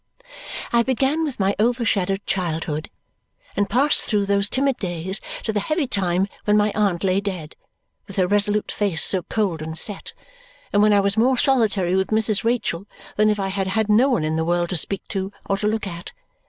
I 0.73 0.81
began 0.81 1.23
with 1.23 1.39
my 1.39 1.55
overshadowed 1.59 2.25
childhood, 2.25 2.89
and 3.55 3.69
passed 3.69 4.01
through 4.01 4.25
those 4.25 4.49
timid 4.49 4.77
days 4.77 5.21
to 5.43 5.53
the 5.53 5.59
heavy 5.59 5.85
time 5.85 6.27
when 6.45 6.57
my 6.57 6.71
aunt 6.73 7.03
lay 7.03 7.21
dead, 7.21 7.55
with 8.07 8.15
her 8.15 8.25
resolute 8.25 8.71
face 8.71 9.03
so 9.03 9.21
cold 9.21 9.61
and 9.61 9.77
set, 9.77 10.13
and 10.73 10.81
when 10.81 10.91
I 10.91 11.01
was 11.01 11.17
more 11.17 11.37
solitary 11.37 11.95
with 11.95 12.07
Mrs. 12.07 12.43
Rachael 12.43 12.87
than 13.15 13.29
if 13.29 13.39
I 13.39 13.49
had 13.49 13.67
had 13.67 13.89
no 13.89 14.09
one 14.09 14.23
in 14.23 14.37
the 14.37 14.43
world 14.43 14.69
to 14.69 14.75
speak 14.75 15.07
to 15.09 15.31
or 15.45 15.55
to 15.57 15.67
look 15.67 15.85
at. 15.85 16.11